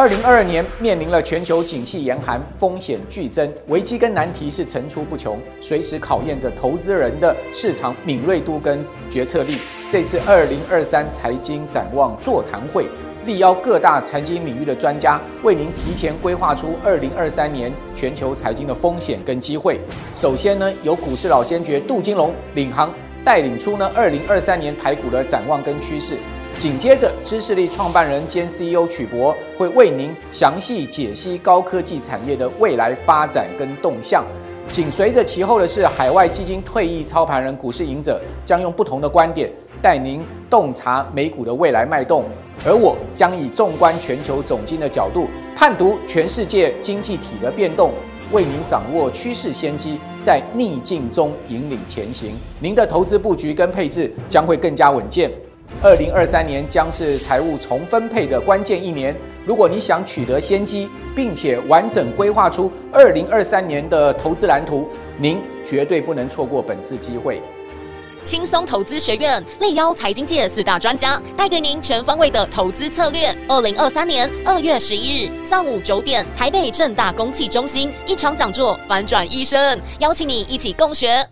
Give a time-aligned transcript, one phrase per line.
[0.00, 9.58] 二零二二年面临了全球景气严寒，风险剧增，危机跟难题是层出不穷，随时考验着投资人的市场敏锐度跟决策力。
[9.92, 12.86] 这次二零二三财经展望座谈会，
[13.26, 19.78] 力邀各大财经领域的专家，为您提前规划出二零二三年全球财经的风险跟机会。
[20.14, 22.90] 首先呢，由股市老先觉杜金龙领航，
[23.22, 26.16] 带领出呢二零二三年台股的展望跟趋势。
[26.60, 34.22] 紧接着，知识力创办人兼 CEO 曲博会为您详细解析高科技产业的未来发展跟动向。
[34.70, 42.26] 紧随着其后的是海外基金退役操盘人股市赢者，将用不同的观点带您洞察美股的未来脉动。
[42.66, 47.90] 而我将以纵观全球总经的角度，判读全世界经济体的变动，
[48.32, 52.34] 为您掌握趋势先机，在逆境中引领前行。
[52.58, 55.30] 您的投资布局跟配置将会更加稳健。
[55.82, 59.16] 二零二三年将是财务重分配的关键一年。
[59.46, 67.40] 如果你想取得先机，并且完整规划出二零二三年的投资蓝图，您绝对不能错过本次机会。
[68.22, 73.34] 轻松投资学院力邀财经界四大专家，带给您全方位的投资策略。
[73.48, 81.26] 二零二三年二月十一日上午九点，台北正大公器中心一场讲座，反转一生，邀请你一起共学。